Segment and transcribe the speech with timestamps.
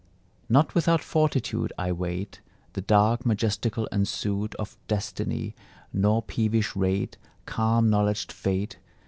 [0.49, 2.41] Not without fortitude I wait
[2.73, 5.53] The dark majestical ensuit Of destiny,
[5.93, 8.79] nor peevish rate Calm knowledged Fate.